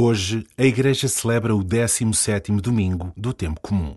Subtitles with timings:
[0.00, 3.96] Hoje, a Igreja celebra o 17º domingo do tempo comum.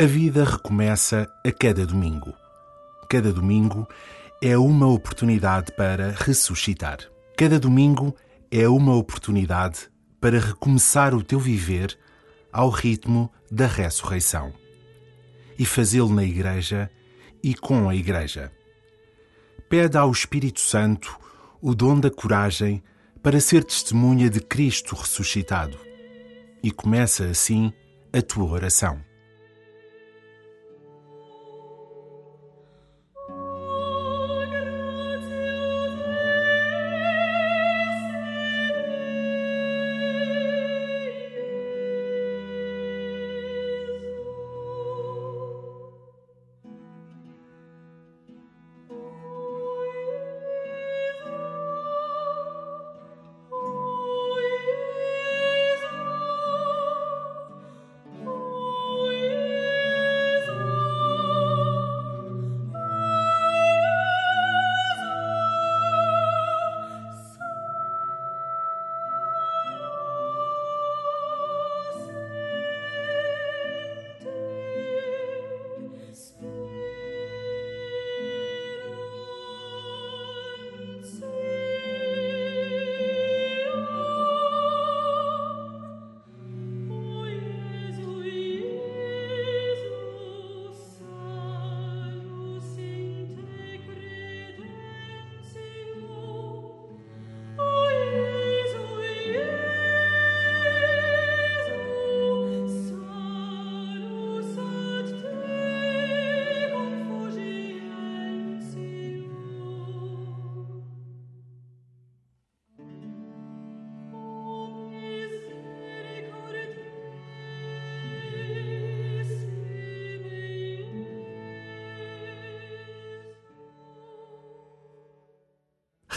[0.00, 2.32] A vida recomeça a cada domingo.
[3.06, 3.86] Cada domingo
[4.40, 7.00] é uma oportunidade para ressuscitar.
[7.36, 8.16] Cada domingo
[8.50, 11.98] é uma oportunidade para recomeçar o teu viver
[12.50, 14.54] ao ritmo da ressurreição
[15.58, 16.90] e fazê-lo na Igreja
[17.42, 18.50] e com a Igreja.
[19.68, 21.14] Pede ao Espírito Santo
[21.60, 22.82] o dom da coragem
[23.22, 25.76] para ser testemunha de Cristo ressuscitado
[26.62, 27.70] e começa assim
[28.14, 29.09] a tua oração.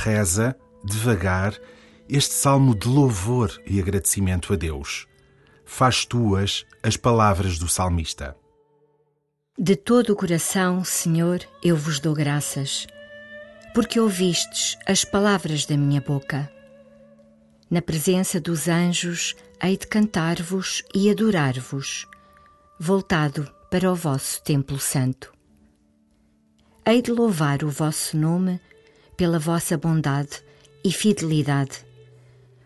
[0.04, 1.58] Reza, devagar,
[2.10, 5.08] este salmo de louvor e agradecimento a Deus.
[5.64, 8.36] Faz tuas as palavras do salmista.
[9.58, 12.86] De todo o coração, Senhor, eu vos dou graças,
[13.74, 16.52] porque ouvistes as palavras da minha boca.
[17.72, 22.06] Na presença dos anjos, hei de cantar-vos e adorar-vos,
[22.78, 25.32] voltado para o vosso templo santo.
[26.86, 28.60] Hei de louvar o vosso nome
[29.16, 30.44] pela vossa bondade
[30.84, 31.86] e fidelidade,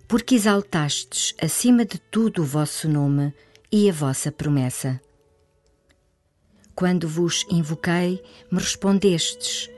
[0.07, 3.33] porque exaltastes acima de tudo o vosso nome
[3.71, 4.99] e a vossa promessa.
[6.73, 9.69] Quando vos invoquei, me respondestes,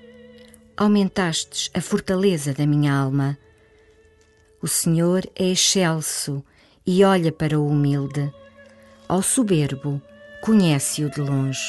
[0.78, 3.38] aumentastes a fortaleza da minha alma.
[4.62, 6.44] O Senhor é excelso
[6.86, 8.32] e olha para o humilde.
[9.08, 10.02] Ao soberbo,
[10.42, 11.64] conhece-o de longe.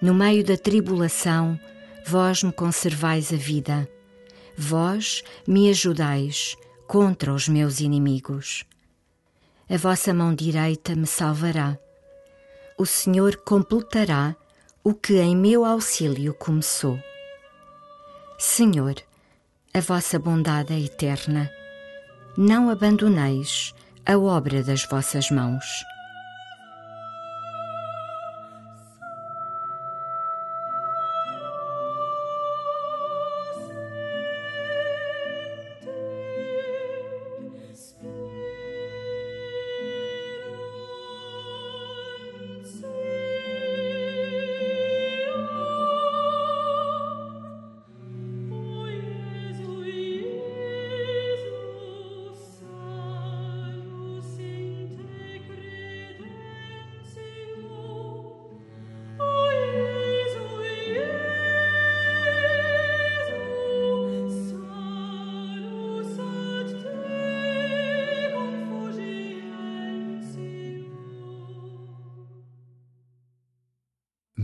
[0.00, 1.58] No meio da tribulação,
[2.06, 3.88] vós me conservais a vida
[4.56, 6.56] vós me ajudais
[6.86, 8.64] contra os meus inimigos.
[9.68, 11.78] A vossa mão direita me salvará.
[12.78, 14.36] O Senhor completará
[14.84, 16.98] o que em meu auxílio começou.
[18.38, 18.94] Senhor,
[19.74, 21.50] a vossa bondade é eterna.
[22.36, 23.74] Não abandoneis
[24.04, 25.64] a obra das vossas mãos.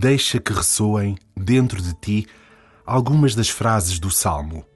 [0.03, 2.27] Deixa que ressoem dentro de ti
[2.85, 4.67] algumas das frases do Salmo.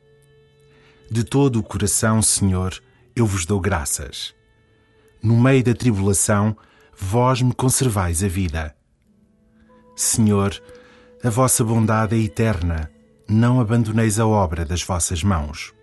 [1.11, 2.81] De todo o coração, Senhor,
[3.15, 4.33] eu vos dou graças.
[5.21, 6.57] No meio da tribulação,
[6.97, 8.77] vós me conservais a vida.
[9.97, 10.63] Senhor,
[11.25, 12.89] a vossa bondade é eterna,
[13.29, 15.75] não abandoneis a obra das vossas mãos.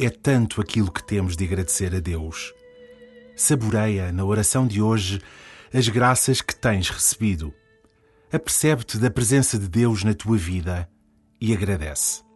[0.00, 2.54] É tanto aquilo que temos de agradecer a Deus.
[3.34, 5.20] Saboreia na oração de hoje
[5.74, 7.52] as graças que tens recebido.
[8.32, 10.88] Apercebe-te da presença de Deus na tua vida
[11.40, 12.27] e agradece.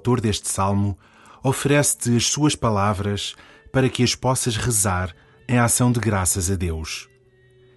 [0.00, 0.98] Autor deste salmo
[1.44, 3.36] oferece-te as suas palavras
[3.70, 5.14] para que as possas rezar
[5.46, 7.06] em ação de graças a Deus.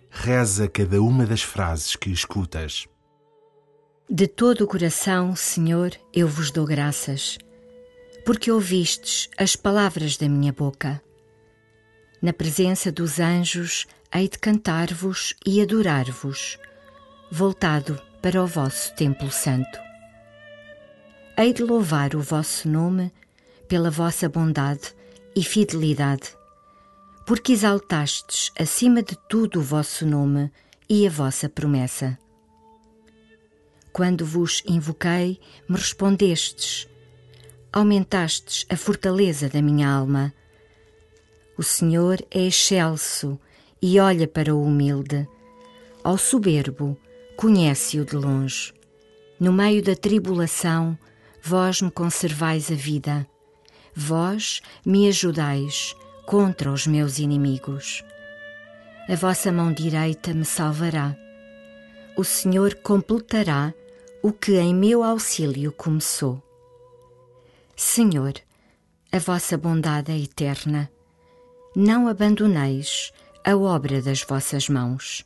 [0.10, 2.88] Reza cada uma das frases que escutas.
[4.10, 7.38] De todo o coração, Senhor, eu vos dou graças.
[8.25, 11.01] porque ouvistes as palavras da minha boca.
[12.22, 16.58] Na presença dos anjos, hei de cantar-vos e adorar-vos,
[17.30, 19.77] voltado para o vosso templo santo.
[21.36, 23.12] Hei de louvar o vosso nome
[23.68, 24.94] pela vossa bondade
[25.36, 26.38] e fidelidade,
[27.25, 30.52] porque exaltastes acima de tudo o vosso nome
[30.88, 32.20] e a vossa promessa.
[33.92, 36.88] Quando vos invoquei, me respondestes,
[37.72, 40.32] aumentastes a fortaleza da minha alma.
[41.58, 43.40] O Senhor é excelso
[43.82, 45.28] e olha para o humilde.
[46.04, 46.96] Ao soberbo,
[47.36, 48.72] conhece-o de longe.
[49.40, 50.96] No meio da tribulação,
[51.46, 53.28] vós me conservais a vida.
[53.94, 55.94] Vós me ajudais
[56.26, 58.02] contra os meus inimigos.
[59.10, 61.14] A vossa mão direita me salvará.
[62.16, 63.74] O Senhor completará
[64.22, 66.42] o que em meu auxílio começou.
[67.76, 68.36] Senhor,
[69.12, 70.90] a vossa bondade é eterna.
[71.76, 73.12] Não abandoneis
[73.44, 75.26] a obra das vossas mãos.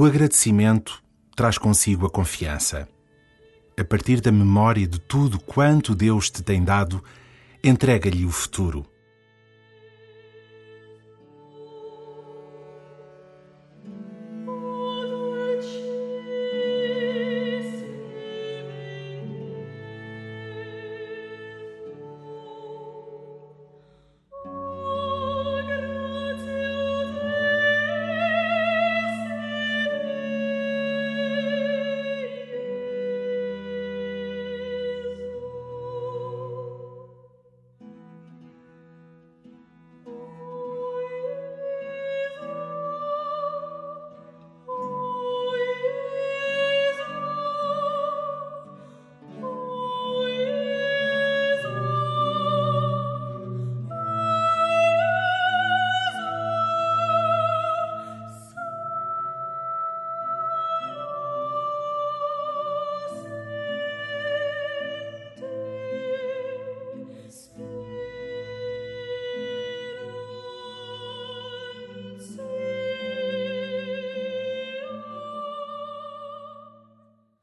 [0.00, 1.02] O agradecimento
[1.34, 2.88] traz consigo a confiança.
[3.76, 7.02] A partir da memória de tudo quanto Deus te tem dado,
[7.64, 8.86] entrega-lhe o futuro.